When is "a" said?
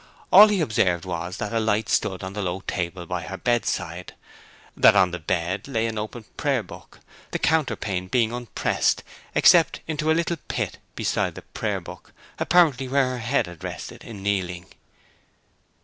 1.53-1.59, 10.09-10.17